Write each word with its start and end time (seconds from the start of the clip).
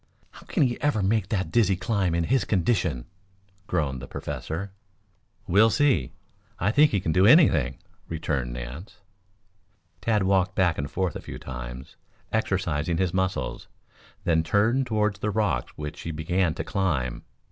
"How 0.31 0.47
can 0.47 0.63
he 0.63 0.81
ever 0.81 1.03
make 1.03 1.29
that 1.29 1.51
dizzy 1.51 1.75
climb 1.75 2.15
in 2.15 2.23
his 2.23 2.43
condition?" 2.43 3.05
groaned 3.67 4.01
the 4.01 4.07
Professor. 4.07 4.71
"We'll 5.47 5.69
see. 5.69 6.11
I 6.57 6.71
think 6.71 6.89
he 6.89 6.99
can 6.99 7.11
do 7.11 7.27
anything," 7.27 7.77
returned 8.09 8.51
Nance. 8.51 8.97
Tad 10.01 10.23
walked 10.23 10.55
back 10.55 10.79
and 10.79 10.89
forth 10.89 11.15
a 11.15 11.21
few 11.21 11.37
times, 11.37 11.97
exercising 12.31 12.97
his 12.97 13.13
muscles, 13.13 13.67
then 14.23 14.41
turned 14.41 14.87
toward 14.87 15.17
the 15.17 15.29
rocks 15.29 15.73
which 15.75 16.01
he 16.01 16.09
began 16.09 16.55
to 16.55 16.63
climb. 16.63 17.21